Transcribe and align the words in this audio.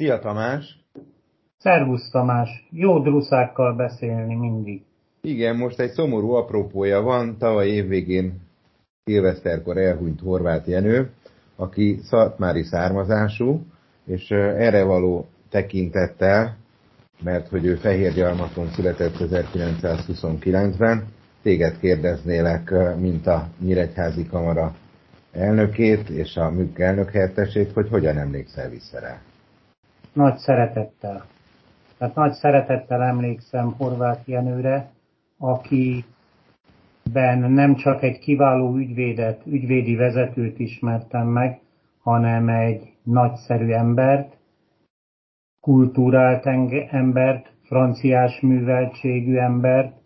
Szia 0.00 0.18
Tamás! 0.18 0.78
Szervusz 1.58 2.10
Tamás! 2.10 2.68
Jó 2.70 3.02
druszákkal 3.02 3.74
beszélni 3.74 4.34
mindig. 4.34 4.82
Igen, 5.20 5.56
most 5.56 5.80
egy 5.80 5.90
szomorú 5.90 6.30
apropója 6.30 7.00
van. 7.00 7.36
Tavaly 7.38 7.68
évvégén 7.68 8.40
szilveszterkor 9.04 9.76
elhunyt 9.76 10.20
Horváth 10.20 10.68
Jenő, 10.68 11.10
aki 11.56 11.98
szatmári 12.02 12.62
származású, 12.62 13.62
és 14.04 14.30
erre 14.30 14.84
való 14.84 15.26
tekintettel, 15.50 16.56
mert 17.22 17.48
hogy 17.48 17.64
ő 17.64 17.74
Fehérgyarmaton 17.74 18.68
született 18.68 19.16
1929-ben, 19.18 21.06
téged 21.42 21.78
kérdeznélek, 21.78 22.74
mint 22.98 23.26
a 23.26 23.48
Nyíregyházi 23.60 24.26
Kamara 24.26 24.74
elnökét 25.32 26.08
és 26.08 26.36
a 26.36 26.50
MÜK 26.50 26.78
elnök 26.78 27.10
helyettesét, 27.10 27.72
hogy 27.72 27.88
hogyan 27.88 28.18
emlékszel 28.18 28.68
vissza 28.68 28.98
rá? 28.98 29.20
Nagy 30.18 30.36
szeretettel. 30.36 31.24
Tehát 31.98 32.14
nagy 32.14 32.32
szeretettel 32.32 33.02
emlékszem 33.02 33.74
Horváth 33.76 34.28
Jenőre, 34.28 34.90
akiben 35.38 36.04
nem 37.50 37.74
csak 37.74 38.02
egy 38.02 38.18
kiváló 38.18 38.76
ügyvédet, 38.76 39.46
ügyvédi 39.46 39.94
vezetőt 39.94 40.58
ismertem 40.58 41.26
meg, 41.26 41.60
hanem 42.02 42.48
egy 42.48 42.92
nagyszerű 43.02 43.70
embert, 43.70 44.36
kultúrált 45.60 46.46
embert, 46.90 47.52
franciás 47.62 48.40
műveltségű 48.40 49.36
embert, 49.36 49.96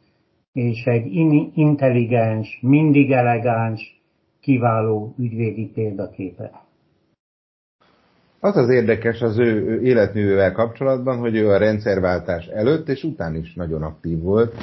és 0.52 0.84
egy 0.84 1.14
intelligens, 1.54 2.58
mindig 2.62 3.12
elegáns, 3.12 4.02
kiváló 4.40 5.14
ügyvédi 5.18 5.66
példaképet. 5.66 6.70
Az 8.44 8.56
az 8.56 8.68
érdekes 8.68 9.20
az 9.20 9.38
ő 9.38 9.80
életművével 9.82 10.52
kapcsolatban, 10.52 11.18
hogy 11.18 11.36
ő 11.36 11.48
a 11.48 11.58
rendszerváltás 11.58 12.46
előtt 12.46 12.88
és 12.88 13.02
után 13.02 13.34
is 13.34 13.54
nagyon 13.54 13.82
aktív 13.82 14.20
volt. 14.20 14.54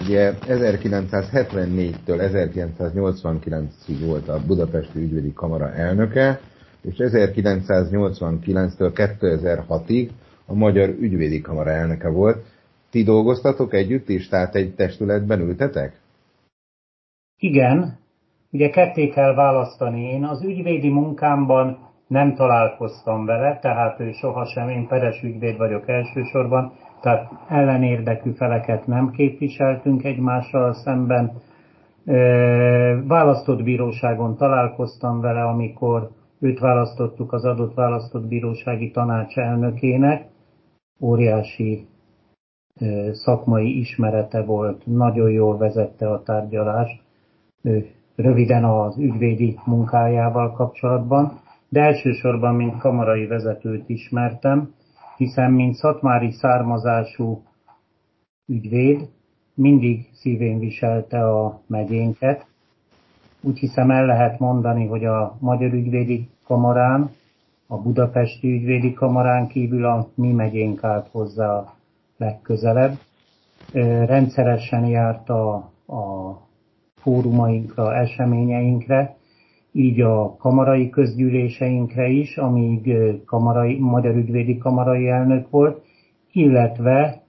Ugye 0.00 0.32
1974-től 0.46 1.92
1989-ig 2.06 4.06
volt 4.06 4.28
a 4.28 4.40
Budapesti 4.46 4.98
Ügyvédi 4.98 5.32
Kamara 5.32 5.72
elnöke, 5.72 6.40
és 6.82 6.94
1989-től 6.98 9.16
2006-ig 9.20 10.08
a 10.46 10.54
Magyar 10.54 10.88
Ügyvédi 10.88 11.40
Kamara 11.40 11.70
elnöke 11.70 12.08
volt. 12.08 12.44
Ti 12.90 13.02
dolgoztatok 13.02 13.74
együtt 13.74 14.08
is, 14.08 14.28
tehát 14.28 14.54
egy 14.54 14.74
testületben 14.74 15.40
ültetek? 15.40 16.00
Igen, 17.38 17.98
ugye 18.50 18.70
ketté 18.70 19.08
kell 19.08 19.34
választani. 19.34 20.02
Én 20.02 20.24
az 20.24 20.42
ügyvédi 20.42 20.88
munkámban 20.88 21.86
nem 22.08 22.34
találkoztam 22.34 23.24
vele, 23.24 23.58
tehát 23.58 24.00
ő 24.00 24.10
sohasem, 24.12 24.68
én 24.68 24.86
peres 24.86 25.22
ügyvéd 25.22 25.56
vagyok 25.56 25.88
elsősorban, 25.88 26.72
tehát 27.00 27.32
ellenérdekű 27.48 28.30
feleket 28.30 28.86
nem 28.86 29.10
képviseltünk 29.10 30.04
egymással 30.04 30.72
szemben. 30.72 31.32
Választott 33.06 33.62
bíróságon 33.62 34.36
találkoztam 34.36 35.20
vele, 35.20 35.42
amikor 35.44 36.10
őt 36.40 36.58
választottuk 36.58 37.32
az 37.32 37.44
adott 37.44 37.74
választott 37.74 38.26
bírósági 38.26 38.90
tanács 38.90 39.36
elnökének. 39.36 40.26
Óriási 41.00 41.86
szakmai 43.12 43.78
ismerete 43.78 44.42
volt, 44.42 44.86
nagyon 44.86 45.30
jól 45.30 45.56
vezette 45.56 46.10
a 46.10 46.22
tárgyalást, 46.22 47.02
röviden 48.16 48.64
az 48.64 48.98
ügyvédi 48.98 49.58
munkájával 49.64 50.52
kapcsolatban 50.52 51.40
de 51.68 51.80
elsősorban 51.80 52.54
mint 52.54 52.78
kamarai 52.78 53.26
vezetőt 53.26 53.88
ismertem, 53.88 54.74
hiszen 55.16 55.52
mint 55.52 55.74
szatmári 55.74 56.30
származású 56.30 57.42
ügyvéd 58.46 59.08
mindig 59.54 60.08
szívén 60.12 60.58
viselte 60.58 61.28
a 61.28 61.60
megyénket. 61.66 62.46
Úgy 63.40 63.58
hiszem 63.58 63.90
el 63.90 64.06
lehet 64.06 64.38
mondani, 64.38 64.86
hogy 64.86 65.04
a 65.04 65.36
Magyar 65.40 65.72
Ügyvédi 65.72 66.28
Kamarán, 66.44 67.10
a 67.66 67.76
Budapesti 67.76 68.52
Ügyvédi 68.52 68.92
Kamarán 68.92 69.46
kívül 69.46 69.84
a 69.84 70.08
mi 70.14 70.32
megyénk 70.32 70.84
állt 70.84 71.08
hozzá 71.08 71.64
legközelebb. 72.16 72.98
Rendszeresen 74.06 74.86
járt 74.86 75.28
a, 75.28 75.54
a 75.86 76.32
fórumainkra, 76.94 77.94
eseményeinkre, 77.94 79.17
így 79.72 80.00
a 80.00 80.36
kamarai 80.36 80.90
közgyűléseinkre 80.90 82.06
is, 82.06 82.36
amíg 82.36 82.96
kamarai, 83.24 83.78
Magyar 83.78 84.14
Ügyvédi 84.14 84.58
Kamarai 84.58 85.08
elnök 85.08 85.50
volt, 85.50 85.82
illetve 86.32 87.22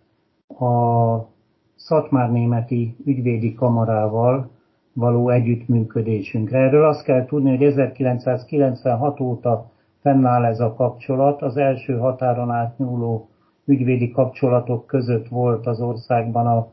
a 0.48 1.38
Szatmár-németi 1.76 2.96
ügyvédi 3.06 3.54
kamarával 3.54 4.50
való 4.94 5.30
együttműködésünkre. 5.30 6.58
Erről 6.58 6.86
azt 6.86 7.04
kell 7.04 7.26
tudni, 7.26 7.50
hogy 7.50 7.64
1996 7.64 9.20
óta 9.20 9.72
fennáll 10.02 10.46
ez 10.46 10.60
a 10.60 10.74
kapcsolat. 10.74 11.42
Az 11.42 11.58
első 11.58 11.98
határon 11.98 12.52
átnyúló 12.52 13.30
ügyvédi 13.66 14.12
kapcsolatok 14.12 14.86
között 14.86 15.28
volt 15.28 15.68
az 15.68 15.82
országban 15.82 16.48
a 16.48 16.68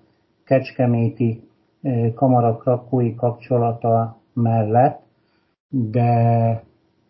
Kecskeméti 0.44 1.48
kamara 2.14 2.56
krakói 2.56 3.14
kapcsolata 3.14 4.16
mellett, 4.32 5.05
de 5.68 6.62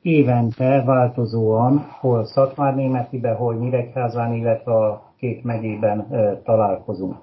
évente 0.02 0.82
változóan 0.84 1.78
hol 2.00 2.24
Szatmár-Németibe, 2.24 3.32
hol 3.32 3.54
Nyíregyházán, 3.54 4.34
illetve 4.34 4.72
a 4.72 5.12
két 5.16 5.44
megyében 5.44 6.06
találkozunk. 6.44 7.14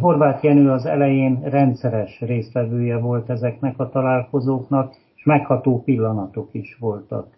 Horváth 0.00 0.44
Jenő 0.44 0.70
az 0.70 0.86
elején 0.86 1.40
rendszeres 1.42 2.20
résztvevője 2.20 2.98
volt 2.98 3.30
ezeknek 3.30 3.78
a 3.78 3.88
találkozóknak, 3.88 4.94
és 5.14 5.24
megható 5.24 5.82
pillanatok 5.82 6.48
is 6.52 6.76
voltak 6.80 7.34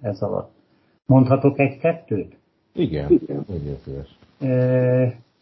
ez 0.00 0.22
alatt. 0.22 0.50
Mondhatok 1.06 1.58
egy-kettőt? 1.58 2.36
Igen, 2.74 3.10
igen. 3.10 3.44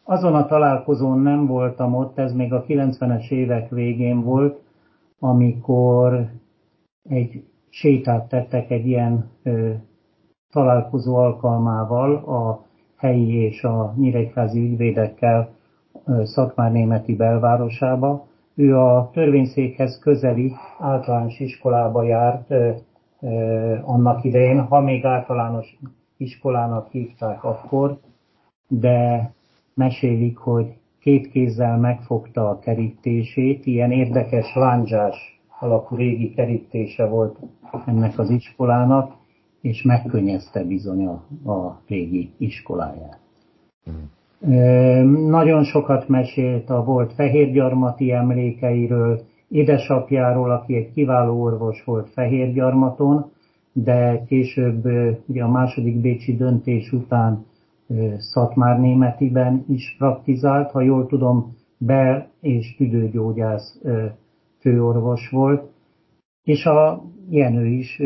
Azon 0.05 0.35
a 0.35 0.47
találkozón 0.47 1.19
nem 1.19 1.47
voltam 1.47 1.95
ott, 1.95 2.19
ez 2.19 2.33
még 2.33 2.53
a 2.53 2.65
90-es 2.65 3.31
évek 3.31 3.71
végén 3.71 4.23
volt, 4.23 4.61
amikor 5.19 6.31
egy 7.09 7.45
sétát 7.69 8.29
tettek 8.29 8.71
egy 8.71 8.87
ilyen 8.87 9.31
ö, 9.43 9.71
találkozó 10.51 11.17
alkalmával 11.17 12.15
a 12.17 12.65
helyi 12.97 13.35
és 13.35 13.65
a 13.65 13.95
nyíregyházi 13.97 14.61
ügyvédekkel 14.61 15.55
Szatmár-Németi 16.23 17.17
belvárosába. 17.17 18.27
Ő 18.55 18.79
a 18.79 19.11
törvényszékhez 19.13 19.99
közeli 19.99 20.53
általános 20.79 21.41
iskolába 21.41 22.03
járt 22.03 22.51
ö, 22.51 22.71
ö, 23.21 23.77
annak 23.83 24.25
idején, 24.25 24.61
ha 24.61 24.81
még 24.81 25.05
általános 25.05 25.79
iskolának 26.17 26.89
hívták 26.89 27.45
akkor, 27.45 27.99
de 28.69 29.31
mesélik, 29.75 30.39
hogy 30.39 30.75
két 31.01 31.31
kézzel 31.31 31.79
megfogta 31.79 32.49
a 32.49 32.59
kerítését, 32.59 33.67
ilyen 33.67 33.91
érdekes 33.91 34.55
lándzsás 34.55 35.36
alakú 35.61 35.97
régi 35.97 36.35
kerítése 36.35 37.07
volt 37.07 37.39
ennek 37.87 38.19
az 38.19 38.31
iskolának, 38.31 39.13
és 39.61 39.83
megkönnyezte 39.83 40.65
bizony 40.65 41.07
a, 41.07 41.51
a 41.51 41.81
régi 41.87 42.31
iskoláját. 42.39 43.19
Mm. 43.91 44.05
Nagyon 45.29 45.65
sokat 45.65 46.09
mesélt 46.09 46.71
a 46.71 46.85
volt 46.85 47.13
fehérgyarmati 47.13 48.13
emlékeiről, 48.13 49.21
édesapjáról, 49.49 50.51
aki 50.51 50.75
egy 50.75 50.93
kiváló 50.93 51.43
orvos 51.43 51.85
volt 51.85 52.11
Fehérgyarmaton, 52.11 53.31
de 53.73 54.25
később 54.27 54.85
ugye 55.27 55.43
a 55.43 55.51
második 55.51 56.01
bécsi 56.01 56.37
döntés 56.37 56.93
után 56.93 57.45
Szatmár 58.19 58.81
Németiben 58.81 59.65
is 59.69 59.95
praktizált, 59.99 60.71
ha 60.71 60.81
jól 60.81 61.07
tudom, 61.07 61.55
bel- 61.79 62.29
és 62.41 62.77
tüdőgyógyász 62.77 63.81
főorvos 64.67 65.29
volt, 65.29 65.71
és 66.43 66.65
a 66.65 67.03
Jenő 67.29 67.67
is 67.67 68.03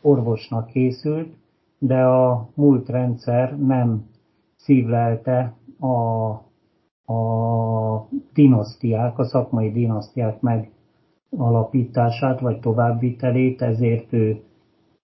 orvosnak 0.00 0.66
készült, 0.66 1.34
de 1.78 2.02
a 2.02 2.48
múlt 2.54 2.88
rendszer 2.88 3.58
nem 3.58 4.06
szívlelte 4.56 5.54
a, 5.78 5.94
a 7.12 8.08
dinasztiák, 8.34 9.18
a 9.18 9.24
szakmai 9.24 9.70
dinasztiák 9.70 10.40
megalapítását 11.30 12.40
vagy 12.40 12.60
továbbvitelét, 12.60 13.62
ezért 13.62 14.12
ő 14.12 14.42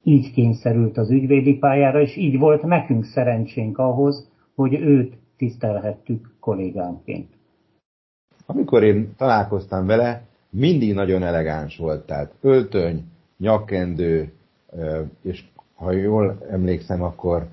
így 0.02 0.32
kényszerült 0.32 0.96
az 0.96 1.10
ügyvédi 1.10 1.58
pályára, 1.58 2.00
és 2.00 2.16
így 2.16 2.38
volt 2.38 2.62
nekünk 2.62 3.04
szerencsénk 3.04 3.78
ahhoz, 3.78 4.30
hogy 4.54 4.74
őt 4.74 5.18
tisztelhettük 5.36 6.34
kollégánként. 6.40 7.40
Amikor 8.46 8.82
én 8.82 9.14
találkoztam 9.16 9.86
vele, 9.86 10.22
mindig 10.50 10.94
nagyon 10.94 11.22
elegáns 11.22 11.76
volt, 11.76 12.06
tehát 12.06 12.32
öltöny, 12.40 13.04
nyakkendő, 13.38 14.32
és 15.22 15.44
ha 15.74 15.92
jól 15.92 16.38
emlékszem, 16.50 17.02
akkor 17.02 17.46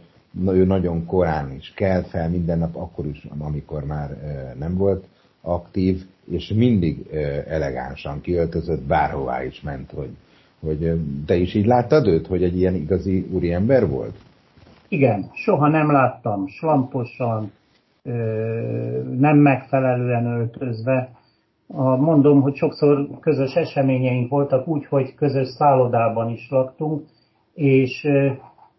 ő 0.47 0.65
nagyon 0.65 1.05
korán 1.05 1.51
is 1.51 1.73
kelt 1.75 2.07
fel 2.07 2.29
minden 2.29 2.57
nap, 2.57 2.75
akkor 2.75 3.05
is, 3.05 3.27
amikor 3.37 3.83
már 3.83 4.17
nem 4.59 4.77
volt 4.77 5.05
aktív, 5.41 6.05
és 6.25 6.53
mindig 6.55 7.07
elegánsan 7.47 8.21
kiöltözött, 8.21 8.81
bárhová 8.81 9.43
is 9.43 9.61
ment, 9.61 9.91
hogy, 9.91 10.09
hogy 10.59 11.01
te 11.25 11.35
is 11.35 11.53
így 11.53 11.65
láttad 11.65 12.07
őt, 12.07 12.27
hogy 12.27 12.43
egy 12.43 12.57
ilyen 12.57 12.75
igazi 12.75 13.27
úriember 13.31 13.87
volt? 13.87 14.15
Igen, 14.87 15.29
soha 15.33 15.67
nem 15.67 15.91
láttam 15.91 16.47
slamposan, 16.47 17.51
nem 19.17 19.37
megfelelően 19.37 20.25
öltözve. 20.25 21.09
Mondom, 21.97 22.41
hogy 22.41 22.55
sokszor 22.55 23.07
közös 23.19 23.55
eseményeink 23.55 24.29
voltak 24.29 24.67
úgy, 24.67 24.85
hogy 24.85 25.15
közös 25.15 25.47
szállodában 25.47 26.29
is 26.29 26.47
laktunk, 26.49 27.03
és 27.53 28.07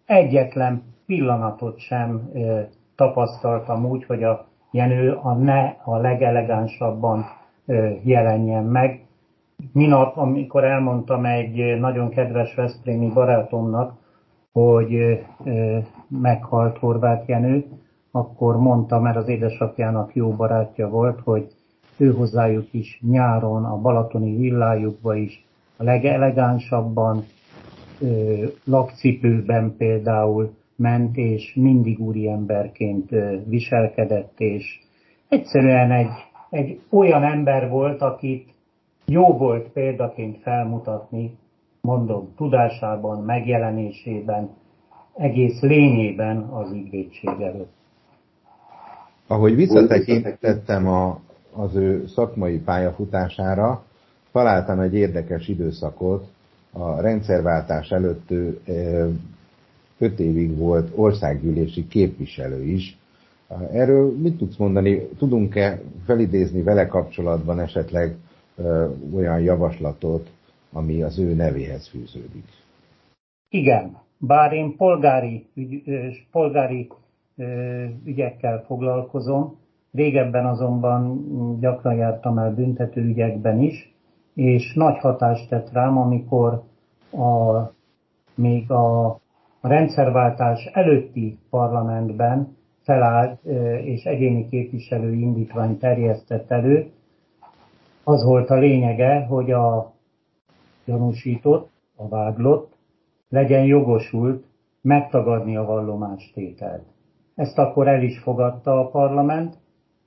egyetlen 0.06 0.82
pillanatot 1.06 1.78
sem 1.78 2.30
tapasztaltam 2.96 3.86
úgy, 3.86 4.04
hogy 4.04 4.22
a 4.22 4.48
Jenő 4.72 5.12
a 5.12 5.34
ne 5.34 5.74
a 5.84 5.96
legelegánsabban 5.96 7.24
jelenjen 8.02 8.64
meg. 8.64 9.04
Minap, 9.72 10.16
amikor 10.16 10.64
elmondtam 10.64 11.24
egy 11.24 11.78
nagyon 11.80 12.08
kedves 12.08 12.54
Veszprémi 12.54 13.10
barátomnak, 13.12 13.92
hogy 14.52 15.20
meghalt 16.08 16.78
Horváth 16.78 17.28
Jenő, 17.28 17.64
akkor 18.10 18.56
mondta, 18.56 19.00
mert 19.00 19.16
az 19.16 19.28
édesapjának 19.28 20.14
jó 20.14 20.30
barátja 20.30 20.88
volt, 20.88 21.20
hogy 21.20 21.46
ő 21.96 22.12
hozzájuk 22.12 22.72
is 22.72 23.00
nyáron 23.10 23.64
a 23.64 23.76
balatoni 23.76 24.36
villájukba 24.36 25.14
is 25.14 25.44
a 25.76 25.82
legelegánsabban, 25.82 27.24
lakcipőben 28.64 29.74
például 29.76 30.54
ment, 30.76 31.16
és 31.16 31.54
mindig 31.54 32.00
úriemberként 32.00 33.10
viselkedett, 33.44 34.40
és 34.40 34.80
egyszerűen 35.28 35.90
egy, 35.90 36.10
egy 36.50 36.80
olyan 36.90 37.22
ember 37.22 37.68
volt, 37.68 38.02
akit 38.02 38.48
jó 39.06 39.36
volt 39.36 39.68
példaként 39.68 40.38
felmutatni, 40.38 41.38
mondom, 41.80 42.34
tudásában, 42.36 43.24
megjelenésében, 43.24 44.50
egész 45.16 45.60
lényében 45.60 46.38
az 46.38 46.72
ügyvédség 46.72 47.40
előtt. 47.40 47.79
Ahogy 49.30 49.54
visszatekintettem 49.54 50.86
a, 50.88 51.20
az 51.52 51.74
ő 51.74 52.06
szakmai 52.06 52.58
pályafutására, 52.58 53.84
találtam 54.32 54.80
egy 54.80 54.94
érdekes 54.94 55.48
időszakot, 55.48 56.28
a 56.72 57.00
rendszerváltás 57.00 57.90
előtt 57.90 58.30
ő 58.30 58.60
öt 59.98 60.20
évig 60.20 60.56
volt 60.56 60.92
országgyűlési 60.94 61.86
képviselő 61.86 62.62
is. 62.62 62.98
Erről 63.72 64.16
mit 64.16 64.38
tudsz 64.38 64.56
mondani? 64.56 65.08
Tudunk-e 65.18 65.80
felidézni 66.04 66.62
vele 66.62 66.86
kapcsolatban 66.86 67.60
esetleg 67.60 68.16
olyan 69.14 69.40
javaslatot, 69.40 70.30
ami 70.72 71.02
az 71.02 71.18
ő 71.18 71.34
nevéhez 71.34 71.88
fűződik? 71.88 72.44
Igen, 73.48 73.96
bár 74.18 74.52
én 74.52 74.76
polgári, 74.76 75.46
ügy, 75.54 75.82
polgári 76.30 76.88
ügyekkel 78.04 78.62
foglalkozom, 78.66 79.58
régebben 79.92 80.46
azonban 80.46 81.26
gyakran 81.60 81.94
jártam 81.94 82.38
el 82.38 82.54
büntető 82.54 83.00
ügyekben 83.00 83.60
is, 83.60 83.94
és 84.34 84.74
nagy 84.74 84.98
hatást 84.98 85.48
tett 85.48 85.72
rám, 85.72 85.98
amikor 85.98 86.62
a, 87.12 87.60
még 88.34 88.70
a 88.70 89.18
rendszerváltás 89.60 90.64
előtti 90.64 91.38
parlamentben 91.50 92.56
felállt 92.82 93.44
és 93.84 94.04
egyéni 94.04 94.48
képviselő 94.48 95.12
indítvány 95.12 95.78
terjesztett 95.78 96.50
elő. 96.50 96.90
Az 98.04 98.24
volt 98.24 98.50
a 98.50 98.58
lényege, 98.58 99.24
hogy 99.24 99.50
a 99.50 99.92
gyanúsított, 100.84 101.70
a 101.96 102.08
vádlott 102.08 102.72
legyen 103.28 103.64
jogosult 103.64 104.44
megtagadni 104.80 105.56
a 105.56 105.64
vallomástételt. 105.64 106.84
Ezt 107.40 107.58
akkor 107.58 107.88
el 107.88 108.02
is 108.02 108.18
fogadta 108.18 108.80
a 108.80 108.88
parlament, 108.88 109.54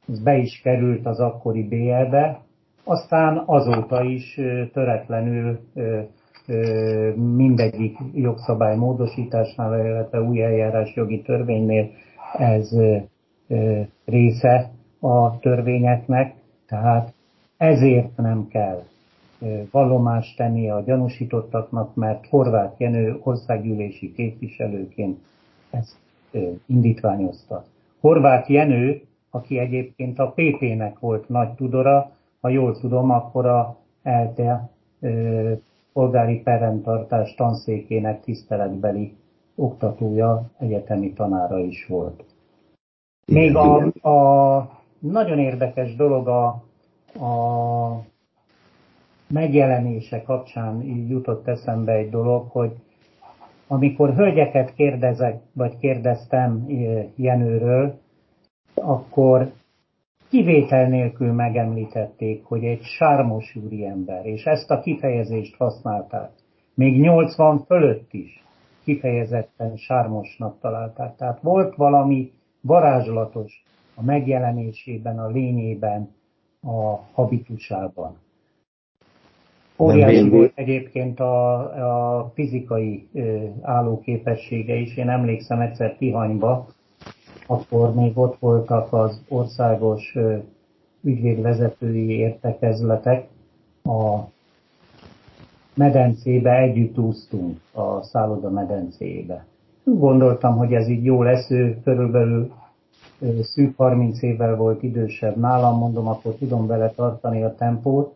ez 0.10 0.24
be 0.24 0.38
is 0.38 0.62
került 0.62 1.06
az 1.06 1.20
akkori 1.20 1.64
BL-be, 1.64 2.40
aztán 2.84 3.44
azóta 3.46 4.04
is 4.04 4.40
töretlenül 4.74 5.60
mindegyik 7.16 7.98
jogszabály 8.14 8.76
módosításnál, 8.76 9.86
illetve 9.86 10.22
új 10.22 10.42
eljárás 10.44 10.96
jogi 10.96 11.22
törvénynél 11.22 11.90
ez 12.38 12.76
része 14.06 14.72
a 15.00 15.40
törvényeknek, 15.40 16.36
tehát 16.68 17.14
ezért 17.58 18.18
nem 18.18 18.48
kell 18.48 18.84
vallomást 19.72 20.38
tenni 20.38 20.70
a 20.70 20.82
gyanúsítottaknak, 20.86 21.96
mert 21.96 22.28
Horváth 22.28 22.82
Jenő 22.82 23.20
országgyűlési 23.24 24.14
képviselőként 24.14 25.20
ezt 25.70 26.02
indítványozta. 26.66 27.64
Horváth 28.00 28.52
Jenő, 28.52 29.02
aki 29.30 29.58
egyébként 29.58 30.20
a 30.20 30.34
PP-nek 30.36 31.00
volt 31.00 31.30
nagy 31.30 31.54
tudora, 31.54 32.12
ha 32.42 32.50
jól 32.50 32.80
tudom, 32.80 33.10
akkor 33.10 33.46
a 33.46 33.78
ELTE 34.04 34.70
polgári 35.94 36.40
perrendtartás 36.40 37.36
tanszékének 37.36 38.22
tiszteletbeli 38.22 39.16
oktatója, 39.56 40.52
egyetemi 40.58 41.14
tanára 41.14 41.60
is 41.60 41.86
volt. 41.86 42.24
Még 43.26 43.56
a, 43.56 43.76
a 44.10 44.70
nagyon 45.00 45.40
érdekes 45.40 45.96
dolog 45.96 46.28
a, 46.28 46.48
a 47.26 48.06
megjelenése 49.28 50.22
kapcsán 50.22 50.82
jutott 51.08 51.48
eszembe 51.48 51.92
egy 51.92 52.10
dolog, 52.10 52.50
hogy 52.50 52.72
amikor 53.68 54.14
hölgyeket 54.14 54.74
kérdezek, 54.74 55.42
vagy 55.54 55.78
kérdeztem 55.78 56.66
Jenőről, 57.16 58.00
akkor 58.74 59.52
kivétel 60.30 60.88
nélkül 60.88 61.32
megemlítették, 61.32 62.44
hogy 62.44 62.64
egy 62.64 62.82
sármos 62.82 63.56
úriember, 63.56 64.26
és 64.26 64.46
ezt 64.46 64.72
a 64.72 64.80
kifejezést 64.80 65.56
használták. 65.56 66.30
Még 66.74 67.00
80 67.00 67.64
fölött 67.66 68.14
is 68.14 68.44
kifejezetten 68.84 69.76
sármosnak 69.76 70.60
találták. 70.60 71.16
Tehát 71.16 71.42
volt 71.42 71.76
valami 71.76 72.32
varázslatos 72.62 73.64
a 73.96 74.04
megjelenésében, 74.04 75.20
a 75.20 75.28
lényében, 75.28 76.16
a 76.62 77.00
habitusában. 77.14 78.18
Óriási 79.84 80.30
volt 80.30 80.52
egyébként 80.56 81.20
a, 81.20 81.54
a 82.20 82.32
fizikai 82.34 83.08
állóképessége 83.62 84.76
is. 84.76 84.98
Én 84.98 85.10
emlékszem 85.10 85.60
egyszer 85.60 85.96
Tihanyba, 85.98 86.68
akkor 87.48 87.94
még 87.94 88.18
ott 88.18 88.38
voltak 88.40 88.94
az 88.94 89.22
országos 89.28 90.18
ügyvédvezetői 91.02 92.10
értekezletek, 92.10 93.28
a 93.84 94.20
medencébe 95.74 96.58
együtt 96.58 96.98
úsztunk, 96.98 97.60
a 97.74 98.04
szálloda 98.04 98.50
medencébe. 98.50 99.46
Gondoltam, 99.84 100.58
hogy 100.58 100.74
ez 100.74 100.88
így 100.88 101.04
jó 101.04 101.24
lesz, 101.24 101.50
ő 101.50 101.78
körülbelül 101.84 102.52
szűk 103.42 103.78
30 103.78 104.22
évvel 104.22 104.56
volt 104.56 104.84
idősebb 104.84 105.36
nálam, 105.38 105.78
mondom, 105.78 106.08
akkor 106.08 106.34
tudom 106.34 106.68
vele 106.68 106.90
tartani 106.90 107.44
a 107.44 107.56
tempót. 107.56 108.14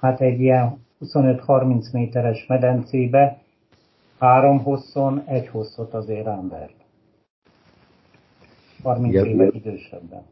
Hát 0.00 0.20
egy 0.20 0.40
ilyen 0.40 0.86
25-30 1.00 1.92
méteres 1.92 2.46
medencébe 2.46 3.38
három 4.18 4.58
hosszon, 4.62 5.22
egy 5.26 5.48
hosszot 5.48 5.94
azért 5.94 6.26
embert. 6.26 6.74
30 8.82 9.14
Igen, 9.14 9.52
idősebben. 9.52 10.22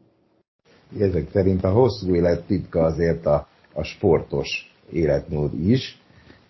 Ezek 0.99 1.29
szerint 1.29 1.63
a 1.63 1.71
hosszú 1.71 2.15
élet 2.15 2.45
titka 2.45 2.79
azért 2.79 3.25
a, 3.25 3.47
a 3.73 3.83
sportos 3.83 4.73
életmód 4.91 5.53
is, 5.53 6.01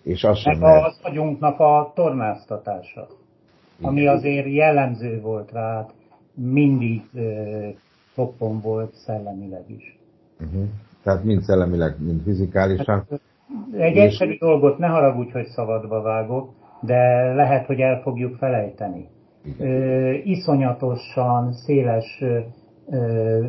és 0.02 0.24
az 0.24 0.38
sem 0.38 0.58
mert... 0.58 0.86
az 0.86 0.98
agyunknak 1.02 1.60
a 1.60 1.92
tornáztatása, 1.94 3.06
Igen. 3.78 3.90
ami 3.90 4.06
azért 4.06 4.46
jellemző 4.46 5.20
volt 5.20 5.52
rá, 5.52 5.74
hát 5.74 5.94
mindig 6.34 7.02
uh, 7.12 7.68
toppon 8.14 8.60
volt 8.60 8.94
szellemileg 8.94 9.70
is. 9.70 9.98
Uh-huh. 10.40 10.68
Tehát 11.02 11.24
mind 11.24 11.42
szellemileg, 11.42 12.02
mind 12.02 12.22
fizikálisan. 12.22 13.06
Egy 13.76 13.96
és... 13.96 14.02
egyszerű 14.02 14.36
dolgot, 14.38 14.78
ne 14.78 14.86
haragudj, 14.86 15.30
hogy 15.30 15.46
szabadba 15.46 16.02
vágok, 16.02 16.50
de 16.80 17.32
lehet, 17.34 17.66
hogy 17.66 17.80
el 17.80 18.00
fogjuk 18.00 18.36
felejteni 18.36 19.08
ö, 19.58 20.10
iszonyatosan 20.10 21.52
széles 21.52 22.22
ö, 22.90 23.40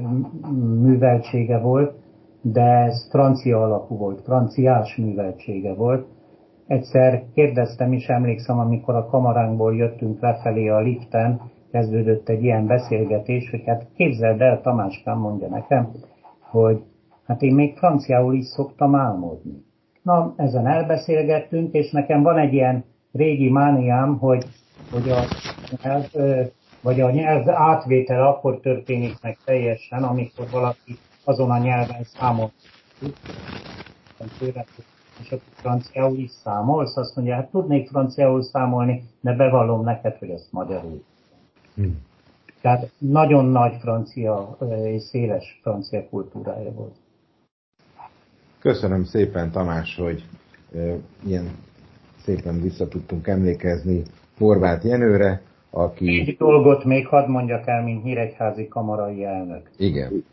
műveltsége 0.81 1.59
volt, 1.59 1.95
de 2.41 2.61
ez 2.61 3.07
francia 3.09 3.63
alapú 3.63 3.97
volt, 3.97 4.21
franciás 4.21 4.95
műveltsége 4.95 5.73
volt. 5.73 6.07
Egyszer 6.67 7.23
kérdeztem 7.33 7.93
is, 7.93 8.07
emlékszem, 8.07 8.59
amikor 8.59 8.95
a 8.95 9.05
kamaránkból 9.05 9.75
jöttünk 9.75 10.21
lefelé 10.21 10.67
a 10.67 10.79
liften, 10.79 11.41
kezdődött 11.71 12.29
egy 12.29 12.43
ilyen 12.43 12.67
beszélgetés, 12.67 13.49
hogy 13.49 13.63
hát 13.65 13.87
képzeld 13.95 14.41
el, 14.41 14.61
Tamáskám 14.61 15.17
mondja 15.17 15.47
nekem, 15.47 15.91
hogy 16.39 16.83
hát 17.25 17.41
én 17.41 17.55
még 17.55 17.77
franciául 17.77 18.33
is 18.33 18.45
szoktam 18.45 18.95
álmodni. 18.95 19.67
Na, 20.01 20.33
ezen 20.35 20.67
elbeszélgettünk, 20.67 21.73
és 21.73 21.91
nekem 21.91 22.21
van 22.21 22.37
egy 22.37 22.53
ilyen 22.53 22.83
régi 23.11 23.49
mániám, 23.49 24.17
hogy, 24.17 24.45
hogy 24.91 25.09
a 25.09 25.19
nyelv, 25.83 26.05
vagy 26.81 27.01
a 27.01 27.11
nyelv 27.11 27.49
átvétel 27.49 28.27
akkor 28.27 28.59
történik 28.59 29.17
meg 29.21 29.37
teljesen, 29.45 30.03
amikor 30.03 30.49
valaki 30.51 30.97
azon 31.23 31.51
a 31.51 31.57
nyelven 31.57 32.03
számol. 32.03 32.51
És 35.19 35.31
akkor 35.31 35.41
franciául 35.53 36.17
is 36.17 36.31
számolsz, 36.31 36.97
azt 36.97 37.15
mondja, 37.15 37.35
hát 37.35 37.49
tudnék 37.49 37.89
franciául 37.89 38.43
számolni, 38.43 39.03
de 39.21 39.33
bevallom 39.33 39.83
neked, 39.83 40.17
hogy 40.17 40.29
ezt 40.29 40.51
magyarul. 40.51 41.03
Hmm. 41.75 42.07
Tehát 42.61 42.91
nagyon 42.97 43.45
nagy 43.45 43.75
francia 43.79 44.57
és 44.83 45.01
széles 45.01 45.59
francia 45.61 46.09
kultúrája 46.09 46.71
volt. 46.71 46.95
Köszönöm 48.59 49.03
szépen 49.03 49.51
Tamás, 49.51 49.95
hogy 49.95 50.23
ilyen 51.25 51.45
szépen 52.17 52.61
vissza 52.61 52.87
tudtunk 52.87 53.27
emlékezni 53.27 54.01
Horváth 54.37 54.85
Jenőre, 54.85 55.41
aki... 55.69 56.19
Egy 56.19 56.37
dolgot 56.37 56.83
még 56.83 57.07
hadd 57.07 57.29
mondjak 57.29 57.67
el, 57.67 57.83
mint 57.83 58.03
Nyíregyházi 58.03 58.67
kamarai 58.67 59.23
elnök. 59.23 59.69
Igen. 59.77 60.23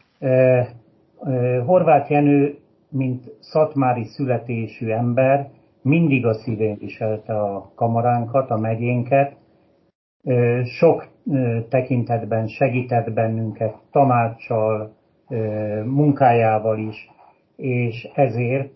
Horváth 1.65 2.11
Jenő, 2.11 2.59
mint 2.89 3.25
szatmári 3.41 4.05
születésű 4.05 4.89
ember, 4.89 5.51
mindig 5.83 6.27
a 6.27 6.35
szívén 6.35 6.77
viselte 6.79 7.41
a 7.41 7.73
kamaránkat, 7.75 8.51
a 8.51 8.59
megyénket. 8.59 9.37
Sok 10.65 11.07
tekintetben 11.69 12.47
segített 12.47 13.13
bennünket 13.13 13.75
tanácssal, 13.91 14.95
munkájával 15.85 16.79
is, 16.79 17.11
és 17.57 18.09
ezért 18.15 18.75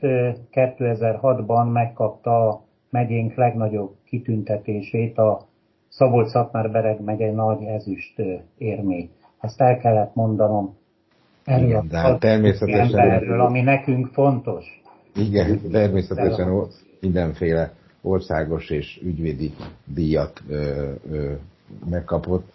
2006-ban 0.53 1.73
megkapta 1.73 2.49
a 2.49 2.63
megyénk 2.91 3.35
legnagyobb 3.35 3.95
kitüntetését, 4.05 5.19
a 5.19 5.49
Szabolcs-Szatmár-Bereg 5.89 7.01
megye 7.01 7.33
nagy 7.33 7.63
ezüst 7.63 8.23
érmét. 8.59 9.11
Ezt 9.41 9.61
el 9.61 9.79
kellett 9.79 10.15
mondanom 10.15 10.79
erről 11.45 11.69
Igen, 11.69 11.89
de 11.89 11.99
hát 11.99 12.21
természetesen 12.21 12.99
emberről, 12.99 13.41
ami 13.41 13.61
nekünk 13.61 14.07
fontos. 14.07 14.81
Igen, 15.15 15.61
természetesen 15.71 16.67
mindenféle 17.01 17.73
országos 18.03 18.71
és 18.71 19.01
ügyvédi 19.03 19.53
díjat 19.85 20.43
ö, 20.49 20.91
ö, 21.11 21.33
megkapott. 21.91 22.53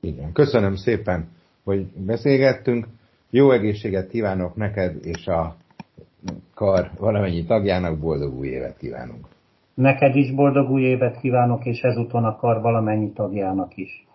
Igen, 0.00 0.32
köszönöm 0.32 0.76
szépen, 0.76 1.28
hogy 1.64 1.86
beszélgettünk. 1.86 2.86
Jó 3.30 3.50
egészséget 3.50 4.08
kívánok 4.08 4.56
neked 4.56 5.06
és 5.06 5.26
a 5.26 5.56
kar 6.54 6.90
valamennyi 6.98 7.44
tagjának, 7.44 7.98
boldog 7.98 8.38
új 8.38 8.46
évet 8.48 8.76
kívánunk. 8.76 9.26
Neked 9.74 10.16
is 10.16 10.34
boldog 10.34 10.70
új 10.70 10.82
évet 10.82 11.20
kívánok, 11.20 11.64
és 11.64 11.80
ezúton 11.80 12.24
a 12.24 12.36
kar 12.36 12.60
valamennyi 12.60 13.12
tagjának 13.12 13.76
is. 13.76 14.06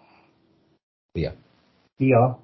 Szia! 1.11 1.33
Szia! 1.95 2.39